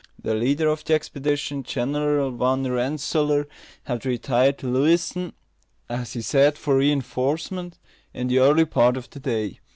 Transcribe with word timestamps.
The 0.19 0.33
leader 0.33 0.67
of 0.67 0.83
the 0.83 0.95
expedition, 0.95 1.61
General 1.61 2.31
Van 2.31 2.63
Rensselaer, 2.67 3.47
had 3.83 4.03
retired 4.03 4.57
to 4.57 4.67
Lewiston 4.67 5.33
as 5.89 6.13
he 6.13 6.23
said, 6.23 6.57
for 6.57 6.77
reinforcements 6.77 7.77
in 8.11 8.25
the 8.27 8.39
early 8.39 8.65
part 8.65 8.97
of 8.97 9.11
the 9.11 9.19
day. 9.19 9.59